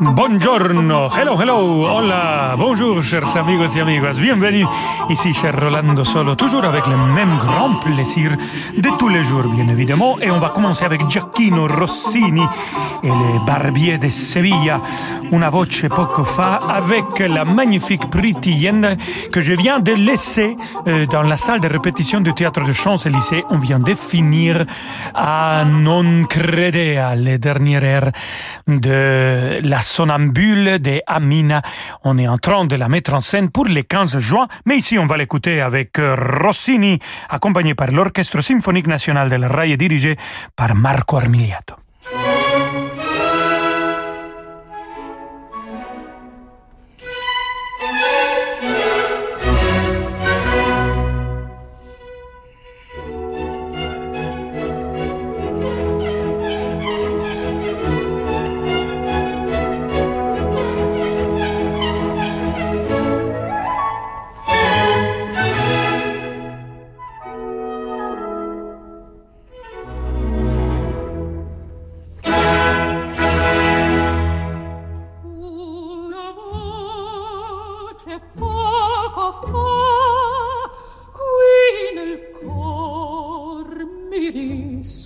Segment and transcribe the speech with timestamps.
[0.00, 4.64] Buongiorno, hello, hello, hola, bonjour chers amigos et amigas, bienvenue.
[5.08, 8.30] Ici cher Rolando Solo, toujours avec le même grand plaisir
[8.76, 12.44] de tous les jours bien évidemment, et on va commencer avec Giacchino Rossini
[13.02, 14.80] et les Barbiers de Sevilla,
[15.32, 18.68] una voce poco fa avec la magnifique Pretty
[19.32, 20.56] que je viens de laisser
[20.86, 24.64] euh, dans la salle de répétition du théâtre de Champs-Élysées, on vient de finir
[25.14, 28.12] à Non Credea, les dernières heures
[28.68, 31.62] de la Sonambule de Amina.
[32.04, 34.98] On est en train de la mettre en scène pour le 15 juin, mais ici
[34.98, 39.76] on va l'écouter avec euh, Rossini, accompagné par l'Orchestre symphonique national de la RAI et
[39.76, 40.16] dirigé
[40.54, 41.87] par Marco Armiliato.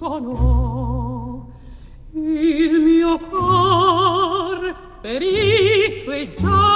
[0.03, 1.47] sono.
[2.15, 6.72] Il mio cor ferito e già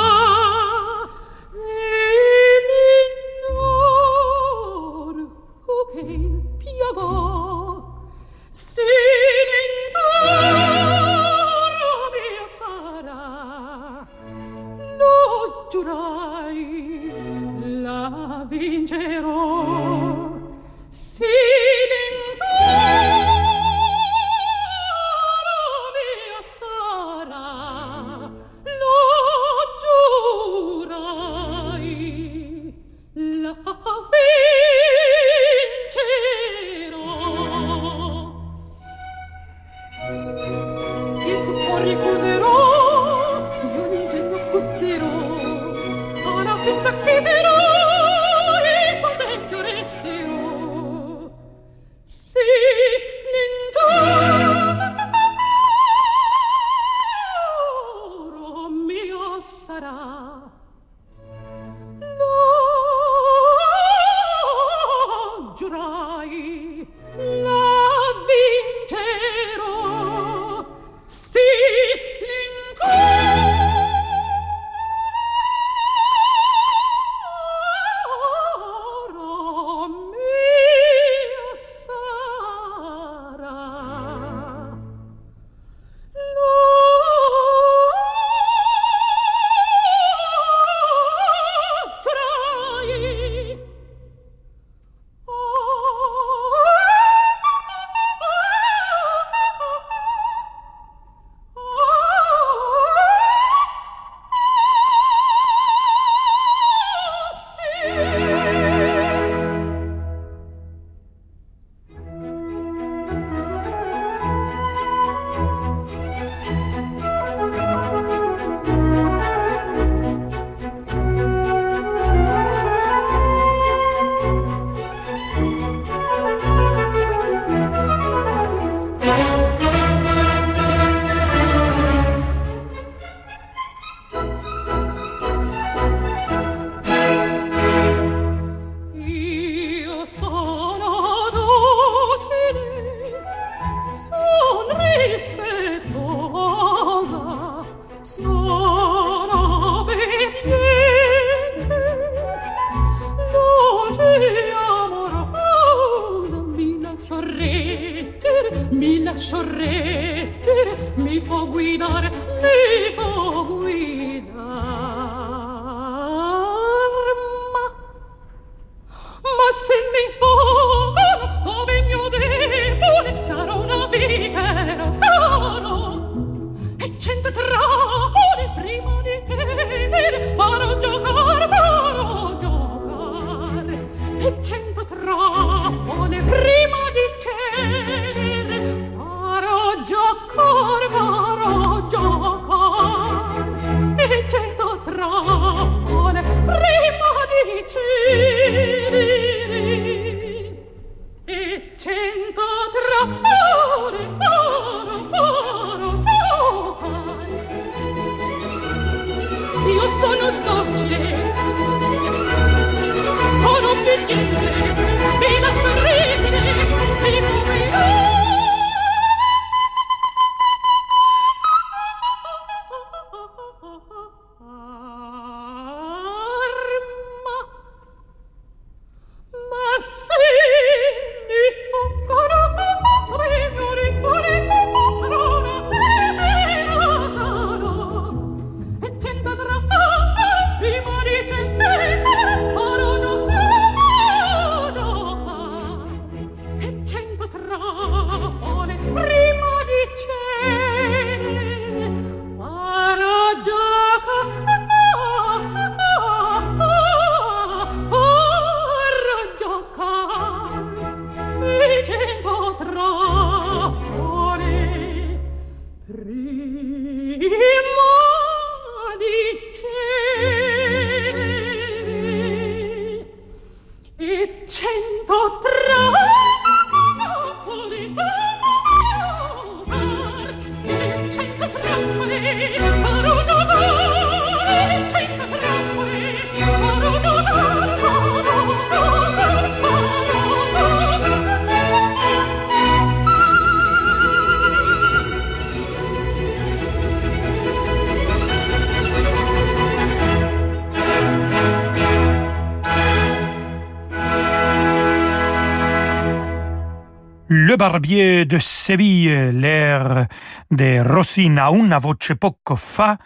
[307.57, 310.07] Barbier de Séville, l'air
[310.51, 312.99] de Rossini a una voce poco fa.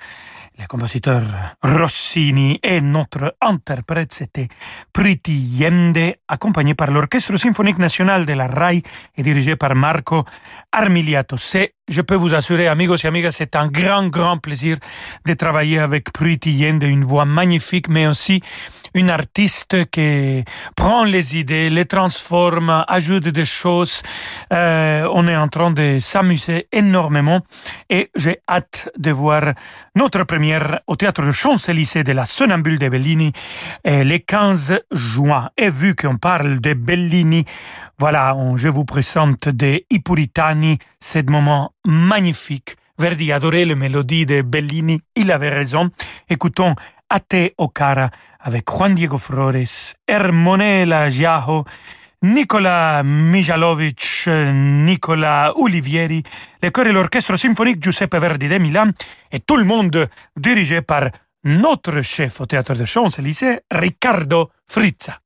[0.59, 1.23] Le compositeur
[1.63, 4.49] Rossini et notre interprète, c'était
[4.93, 8.83] Priti Yende, accompagné par l'Orchestre symphonique national de la RAI
[9.17, 10.25] et dirigé par Marco
[10.71, 11.37] Armiliato.
[11.37, 14.77] C'est, je peux vous assurer, amigos et amigas, c'est un grand, grand plaisir
[15.27, 18.43] de travailler avec Priti Yende, une voix magnifique, mais aussi
[18.95, 20.45] une artiste qui
[20.77, 24.03] prend les idées, les transforme, ajoute des choses.
[24.53, 27.41] Euh, on est en train de s'amuser énormément
[27.89, 29.55] et j'ai hâte de voir
[29.95, 33.33] notre première au théâtre de Champs-Élysées de la Sonambule de Bellini
[33.87, 35.51] euh, le 15 juin.
[35.57, 37.45] Et vu qu'on parle de Bellini,
[37.99, 42.77] voilà, je vous présente des Ipuritani, ce moment magnifique.
[42.99, 45.91] Verdi adorait les mélodies de Bellini, il avait raison.
[46.29, 46.75] Écoutons
[47.11, 48.09] Ate Okara
[48.39, 51.65] avec Juan Diego Flores, Hermonela Giajo,
[52.23, 56.23] Nicola Mijalovic, Nicola Olivieri,
[56.63, 58.91] le chœur et l'orchestre symphonique Giuseppe Verdi de Milan
[59.33, 61.11] et tout le monde dirigé par
[61.45, 65.21] notre chef au théâtre de Champs-Élysées, Riccardo Frizza.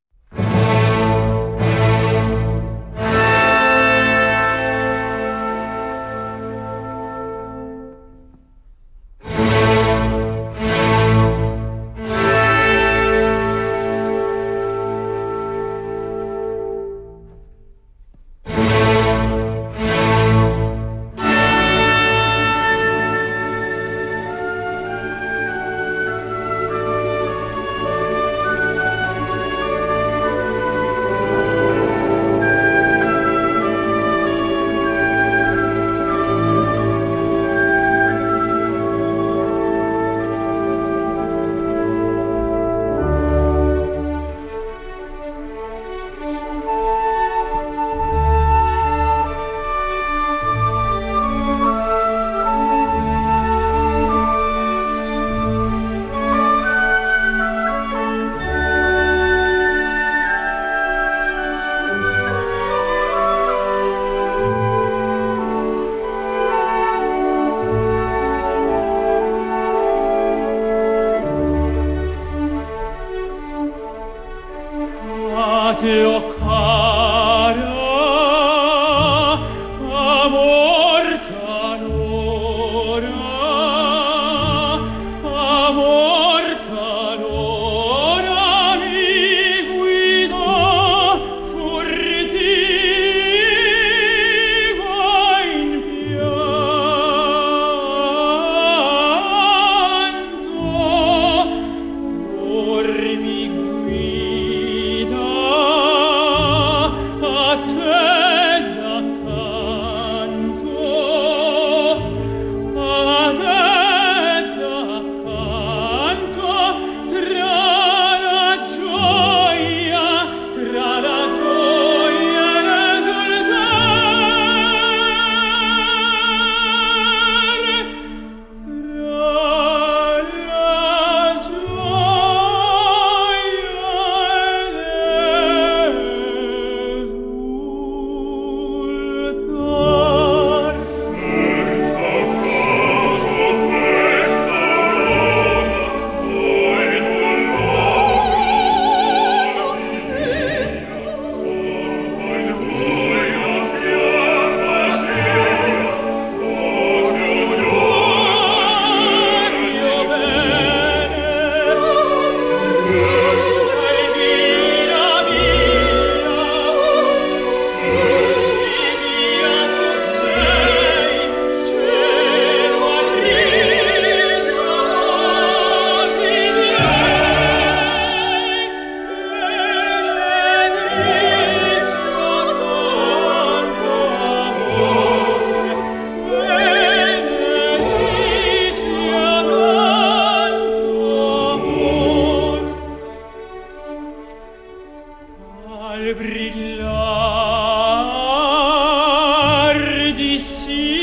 [200.45, 200.94] see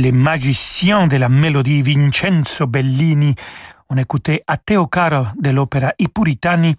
[0.00, 3.34] les magiciens de la mélodie Vincenzo Bellini.
[3.90, 6.74] On écoutait Teo Caro de l'opéra I Puritani,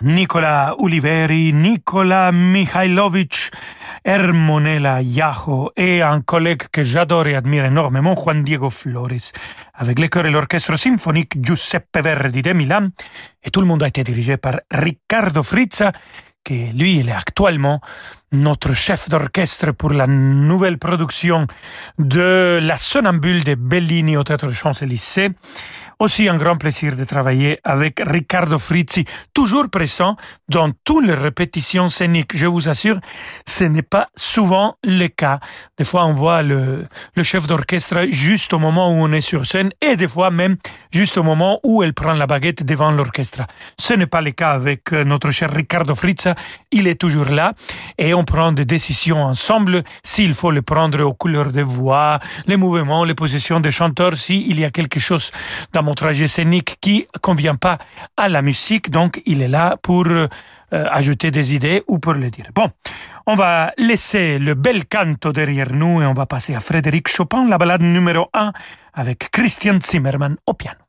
[0.00, 3.50] Nicola Oliveri, Nicola Mikhailovich,
[4.04, 9.32] Hermonella Iajo et un collègue que j'adore et admire énormément, Juan Diego Flores,
[9.74, 12.88] avec le chœur et l'orchestre symphonique Giuseppe Verdi de Milan.
[13.42, 15.92] Et tout le monde a été dirigé par Riccardo Frizza,
[16.44, 17.80] que lui, est actuellement
[18.32, 21.46] notre chef d'orchestre pour la nouvelle production
[21.98, 25.30] de La Sonambule de Bellini au Théâtre de Champs-Élysées.
[25.98, 30.16] Aussi un grand plaisir de travailler avec Riccardo Frizzi, toujours présent
[30.48, 32.36] dans toutes les répétitions scéniques.
[32.36, 32.98] Je vous assure,
[33.46, 35.38] ce n'est pas souvent le cas.
[35.78, 36.88] Des fois, on voit le,
[37.22, 40.56] chef d'orchestre juste au moment où on est sur scène et des fois même
[40.90, 43.42] juste au moment où elle prend la baguette devant l'orchestre.
[43.78, 46.30] Ce n'est pas le cas avec euh, notre cher Riccardo Frizzi.
[46.72, 47.52] Il est toujours là
[47.96, 52.56] et on prend des décisions ensemble s'il faut les prendre aux couleurs de voix, les
[52.56, 55.30] mouvements, les positions des chanteurs, s'il y a quelque chose
[55.72, 57.78] dans mon trajet scénique qui convient pas
[58.16, 58.90] à la musique.
[58.90, 60.28] Donc, il est là pour euh,
[60.70, 62.46] ajouter des idées ou pour le dire.
[62.54, 62.70] Bon,
[63.26, 67.46] on va laisser le bel canto derrière nous et on va passer à Frédéric Chopin,
[67.46, 68.52] la balade numéro 1
[68.94, 70.80] avec Christian Zimmermann au piano.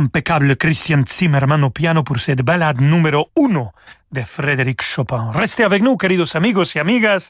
[0.00, 3.70] L'impeccable Christian Zimmermann au piano pour cette balade numéro uno
[4.10, 5.30] de Frédéric Chopin.
[5.32, 7.28] Restez avec nous, queridos amigos et amigas.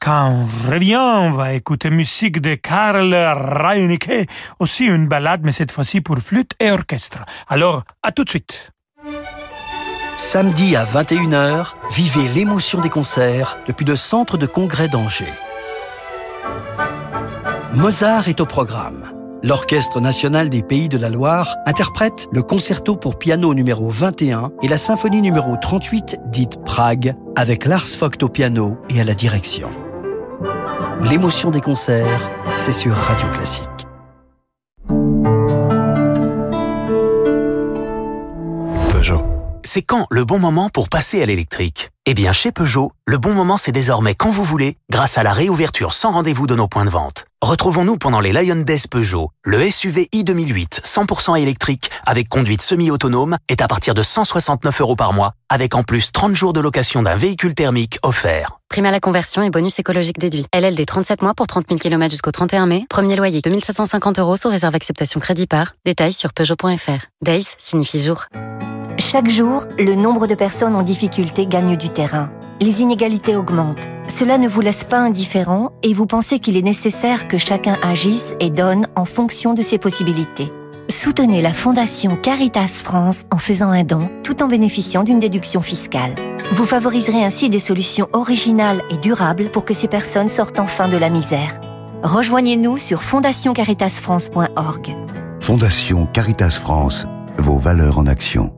[0.00, 4.28] Quand on revient, on va écouter musique de Karl Reinicke,
[4.58, 7.24] aussi une balade, mais cette fois-ci pour flûte et orchestre.
[7.48, 8.72] Alors, à tout de suite.
[10.16, 15.32] Samedi à 21h, vivez l'émotion des concerts depuis le centre de congrès d'Angers.
[17.72, 19.17] Mozart est au programme.
[19.42, 24.68] L'Orchestre national des Pays de la Loire interprète le concerto pour piano numéro 21 et
[24.68, 29.70] la symphonie numéro 38 dite Prague avec Lars Vogt au piano et à la direction.
[31.08, 33.87] L'émotion des concerts, c'est sur Radio Classique.
[39.70, 41.90] C'est quand le bon moment pour passer à l'électrique?
[42.06, 45.34] Eh bien, chez Peugeot, le bon moment c'est désormais quand vous voulez, grâce à la
[45.34, 47.26] réouverture sans rendez-vous de nos points de vente.
[47.42, 49.28] Retrouvons-nous pendant les Lion Days Peugeot.
[49.44, 54.96] Le SUV i 2008, 100% électrique, avec conduite semi-autonome, est à partir de 169 euros
[54.96, 58.60] par mois, avec en plus 30 jours de location d'un véhicule thermique offert.
[58.70, 60.46] Prime à la conversion et bonus écologique déduit.
[60.54, 62.86] LLD 37 mois pour 30 000 km jusqu'au 31 mai.
[62.88, 65.74] Premier loyer 2750 euros sous réserve acceptation crédit par.
[65.84, 67.04] Détails sur Peugeot.fr.
[67.22, 68.24] Days signifie jour.
[68.98, 72.30] Chaque jour, le nombre de personnes en difficulté gagne du terrain.
[72.60, 73.88] Les inégalités augmentent.
[74.08, 78.34] Cela ne vous laisse pas indifférent et vous pensez qu'il est nécessaire que chacun agisse
[78.40, 80.52] et donne en fonction de ses possibilités.
[80.88, 86.16] Soutenez la Fondation Caritas France en faisant un don tout en bénéficiant d'une déduction fiscale.
[86.52, 90.96] Vous favoriserez ainsi des solutions originales et durables pour que ces personnes sortent enfin de
[90.96, 91.60] la misère.
[92.02, 94.96] Rejoignez-nous sur fondationcaritasfrance.org.
[95.40, 97.06] Fondation Caritas France,
[97.38, 98.57] vos valeurs en action.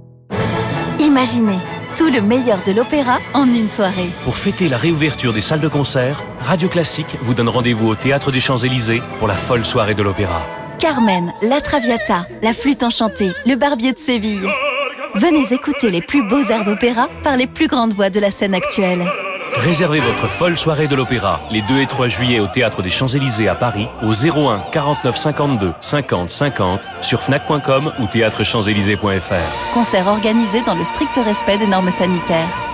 [1.01, 1.59] Imaginez
[1.97, 4.11] tout le meilleur de l'opéra en une soirée.
[4.23, 8.31] Pour fêter la réouverture des salles de concert, Radio Classique vous donne rendez-vous au Théâtre
[8.31, 10.43] des Champs-Élysées pour la folle soirée de l'opéra.
[10.79, 14.47] Carmen, La Traviata, La Flûte Enchantée, Le Barbier de Séville.
[15.15, 18.55] Venez écouter les plus beaux airs d'opéra par les plus grandes voix de la scène
[18.55, 19.05] actuelle.
[19.55, 23.49] Réservez votre folle soirée de l'opéra les 2 et 3 juillet au Théâtre des Champs-Élysées
[23.49, 29.75] à Paris au 01 49 52 50 50 sur fnac.com ou théâtrechamps-élysées.fr.
[29.75, 32.70] Concert organisé dans le strict respect des normes sanitaires.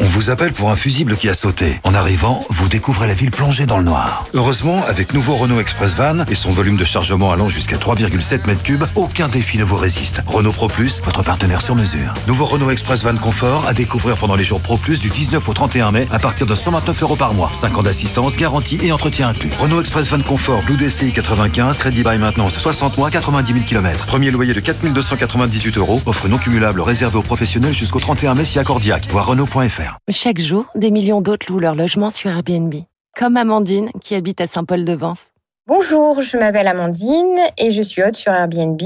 [0.00, 1.80] On vous appelle pour un fusible qui a sauté.
[1.84, 4.26] En arrivant, vous découvrez la ville plongée dans le noir.
[4.34, 8.88] Heureusement, avec nouveau Renault Express Van et son volume de chargement allant jusqu'à 3,7 m3,
[8.96, 10.20] aucun défi ne vous résiste.
[10.26, 12.12] Renault Pro Plus, votre partenaire sur mesure.
[12.26, 15.52] Nouveau Renault Express Van Confort à découvrir pendant les jours Pro Plus du 19 au
[15.52, 17.50] 31 mai à partir de 129 euros par mois.
[17.52, 19.52] 5 ans d'assistance, garantie et entretien inclus.
[19.60, 24.06] Renault Express Van Confort Blue DCI 95, crédit by maintenance 60 mois, 90 000 km.
[24.06, 26.02] Premier loyer de 4298 euros.
[26.04, 29.06] Offre non cumulable réservée aux professionnels jusqu'au 31 mai si accordiaque.
[29.12, 29.83] Voir Renault.fr.
[30.10, 32.74] Chaque jour, des millions d'autres louent leur logement sur Airbnb.
[33.16, 35.28] Comme Amandine, qui habite à Saint-Paul-de-Vence.
[35.66, 38.80] Bonjour, je m'appelle Amandine et je suis hôte sur Airbnb.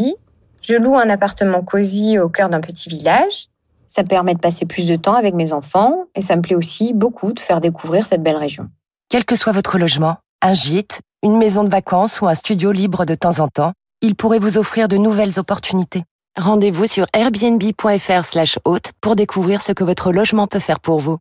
[0.63, 3.49] Je loue un appartement cosy au cœur d'un petit village.
[3.89, 6.55] Ça me permet de passer plus de temps avec mes enfants et ça me plaît
[6.55, 8.69] aussi beaucoup de faire découvrir cette belle région.
[9.09, 13.05] Quel que soit votre logement, un gîte, une maison de vacances ou un studio libre
[13.05, 16.05] de temps en temps, il pourrait vous offrir de nouvelles opportunités.
[16.39, 21.19] Rendez-vous sur airbnb.fr slash hôte pour découvrir ce que votre logement peut faire pour vous.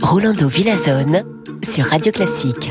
[0.00, 1.24] Rolando Villazone
[1.64, 2.70] sur Radio Classique.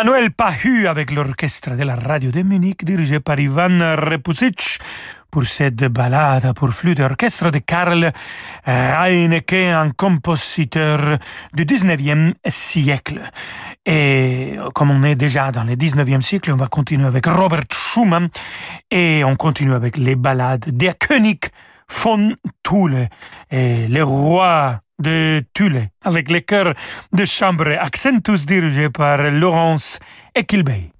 [0.00, 4.78] Emmanuel Pahu avec l'orchestre de la radio de Munich dirigé par Ivan Repusic
[5.28, 8.12] pour cette balade pour flûte orchestre de Karl
[8.64, 11.18] Heineke, un compositeur
[11.52, 13.20] du 19e siècle.
[13.84, 18.28] Et comme on est déjà dans le 19e siècle, on va continuer avec Robert Schumann
[18.92, 21.40] et on continue avec les ballades de König
[21.90, 23.08] von Thule,
[23.50, 26.74] et le roi de Thule, avec les chœurs
[27.12, 29.98] de chambre Accentus dirigé par Laurence
[30.34, 30.90] Equilbey.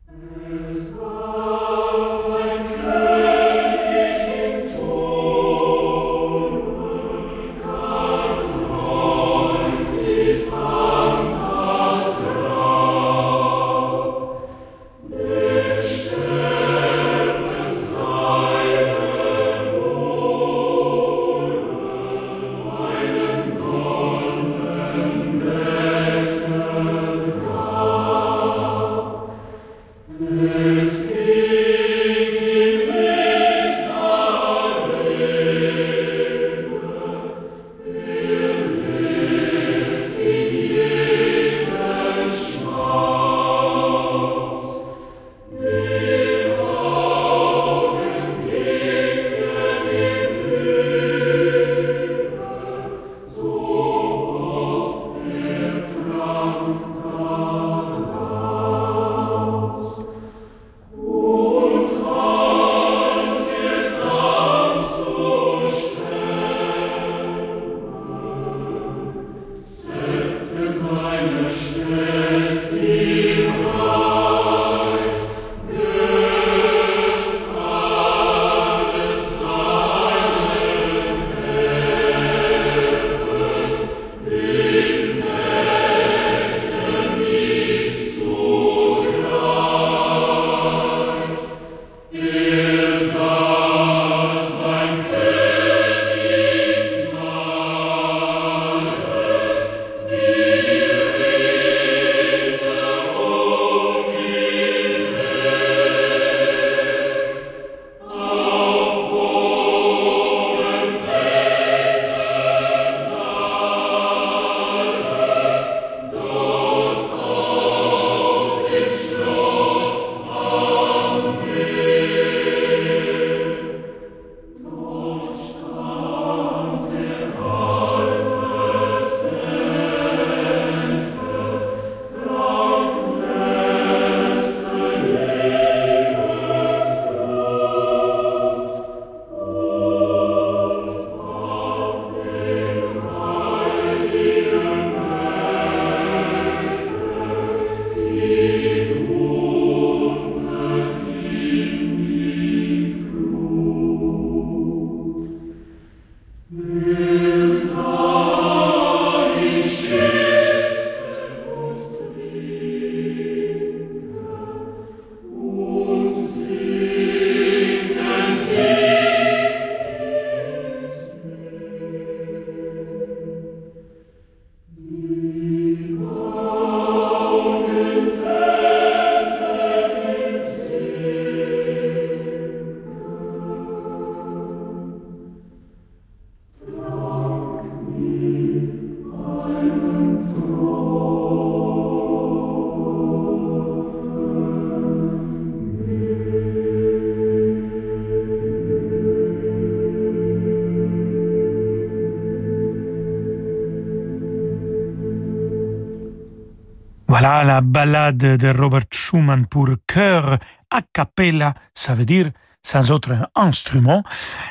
[207.79, 214.03] Ballade de Robert Schumann pour chœur a cappella, ça veut dire sans autre instrument.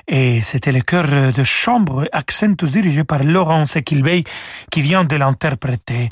[0.08, 4.24] Et c'était le chœur de chambre Accentus dirigé par Laurence Equilbey
[4.72, 6.08] qui vient de l'interpréter.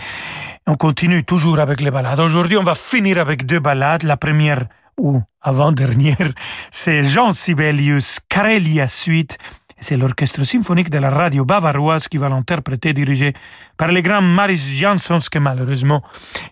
[0.68, 2.20] On continue toujours avec les ballades.
[2.20, 4.04] Aujourd'hui, on va finir avec deux ballades.
[4.04, 4.66] La première,
[4.98, 6.32] ou avant-dernière,
[6.70, 9.38] c'est Jean Sibelius, Karelia Suite.
[9.80, 13.34] C'est l'orchestre symphonique de la radio bavaroise qui va l'interpréter, dirigé
[13.78, 16.02] par le grand Maris Jansons, que malheureusement,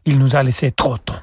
[0.05, 1.15] il nous a laissé trop tôt.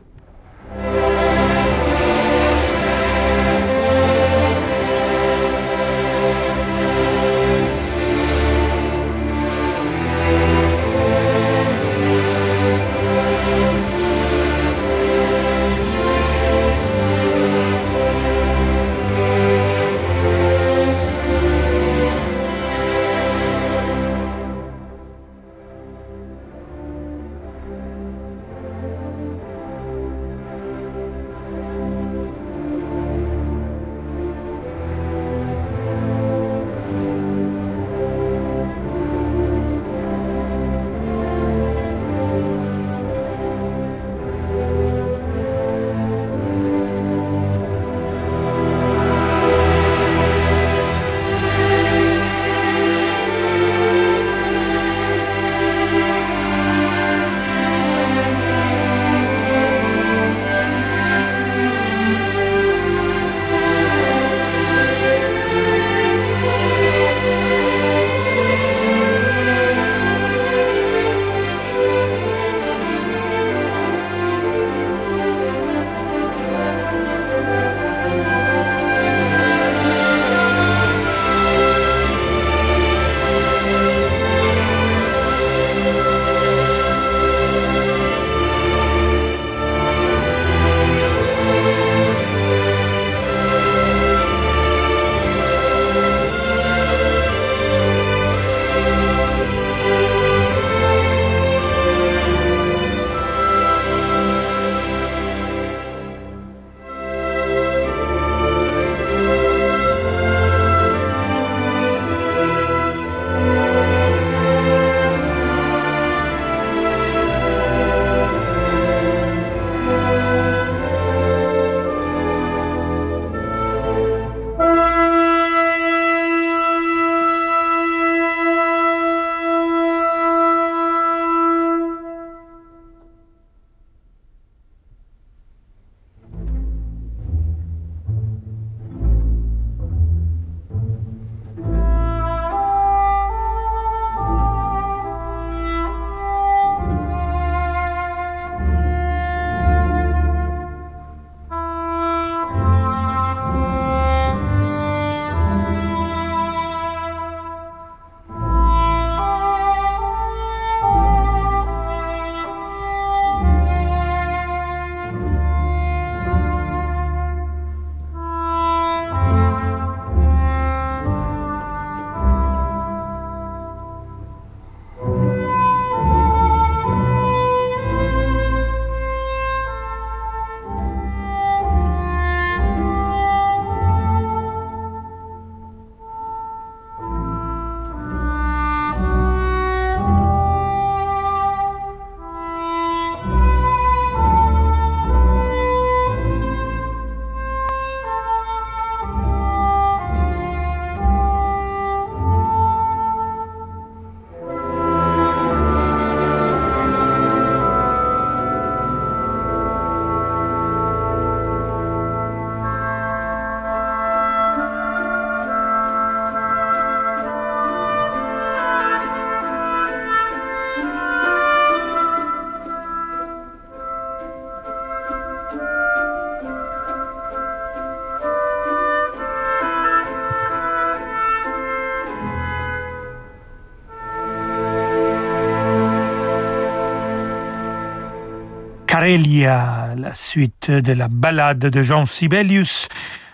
[239.10, 242.86] Carelia, la suite de la ballade de Jean Sibelius,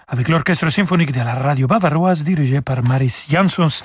[0.09, 3.83] avec l'orchestre symphonique de la radio bavaroise dirigé par Maris Jansons.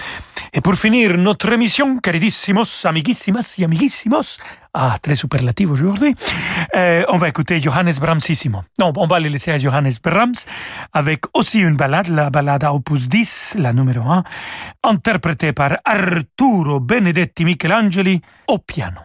[0.53, 4.37] Et pour finir notre émission, queridissimos, amiguissimas y amiguissimos,
[4.73, 6.15] ah, très superlatif aujourd'hui,
[6.77, 8.61] euh, on va écouter Johannes Brahmsissimo.
[8.79, 10.45] Non, on va le laisser à Johannes Brahms,
[10.93, 14.23] avec aussi une ballade, la ballade opus 10, la numéro 1,
[14.83, 19.01] interprétée par Arturo Benedetti Michelangeli au piano.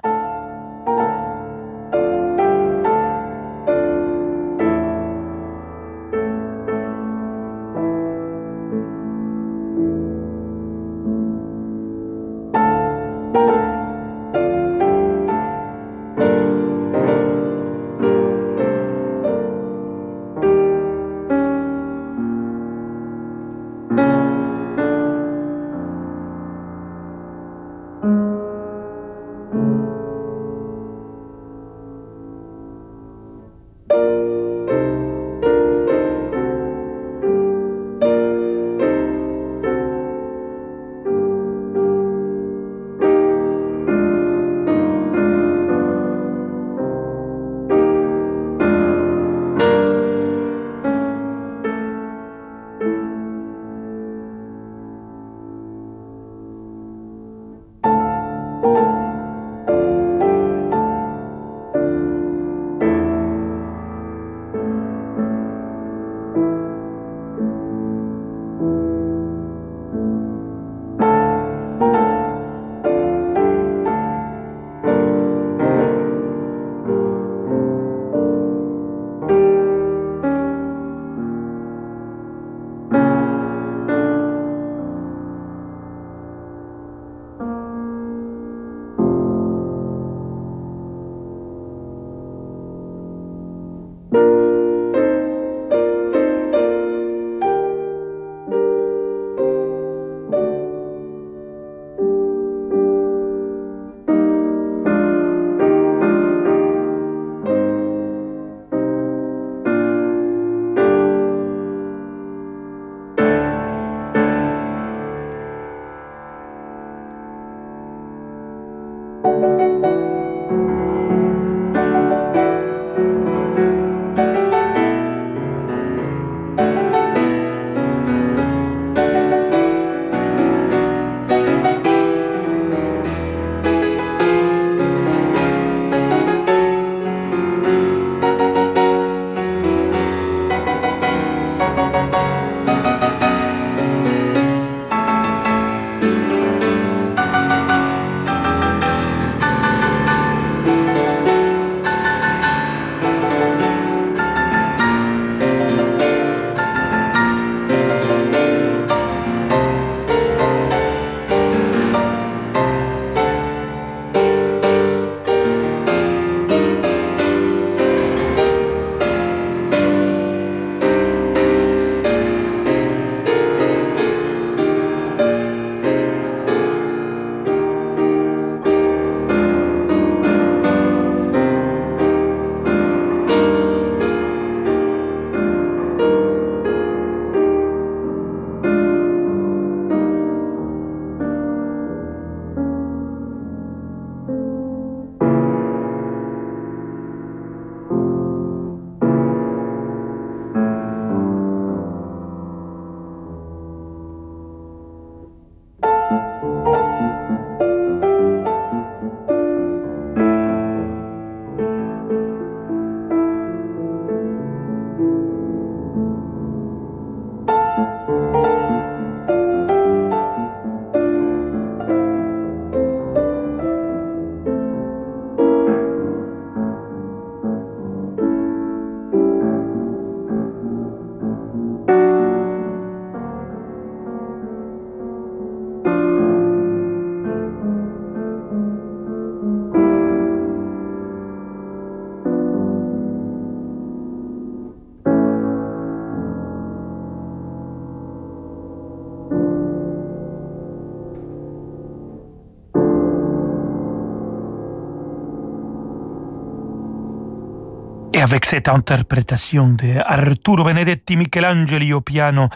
[258.16, 262.48] Et avec cette interprétation de Arturo Benedetti Michelangeli au piano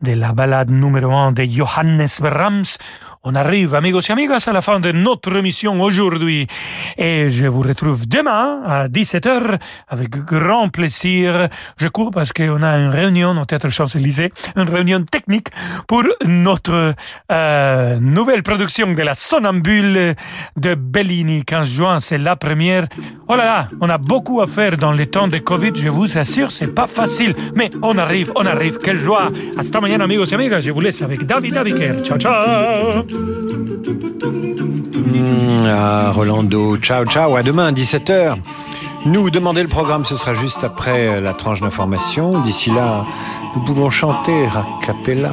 [0.00, 2.78] de la balade numéro 1 de Johannes Brahms,
[3.22, 6.46] on arrive, amigos et amigas, à la fin de notre émission aujourd'hui.
[6.96, 9.58] Et je vous retrouve demain à 17h
[9.88, 11.48] avec grand plaisir.
[11.76, 15.48] Je cours parce qu'on a une réunion au Théâtre Champs-Élysées, une réunion technique
[15.86, 16.94] pour notre
[17.30, 20.14] euh, nouvelle production de la Sonambule
[20.56, 21.44] de Bellini.
[21.44, 22.86] 15 juin, c'est la première.
[23.28, 26.16] Oh là là, on a beaucoup à faire dans les temps de Covid, je vous
[26.16, 27.34] assure, c'est pas facile.
[27.54, 28.78] Mais on arrive, on arrive.
[28.78, 29.30] Quelle joie.
[29.58, 30.62] Hasta mañana, amigos et amigas.
[30.62, 32.02] Je vous laisse avec David Abiker.
[32.02, 33.09] Ciao, ciao.
[33.12, 33.16] Mmh,
[35.66, 38.36] ah, Rolando, ciao ciao, à demain 17h.
[39.06, 42.38] Nous demander le programme, ce sera juste après la tranche d'information.
[42.40, 43.04] D'ici là,
[43.56, 45.32] nous pouvons chanter a cappella.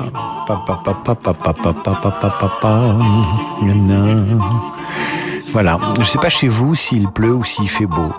[5.51, 8.11] Voilà, je ne sais pas chez vous s'il pleut ou s'il fait beau.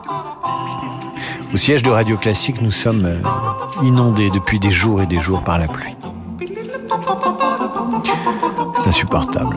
[1.53, 3.09] Au siège de Radio Classique, nous sommes
[3.83, 5.97] inondés depuis des jours et des jours par la pluie.
[8.05, 9.57] C'est insupportable.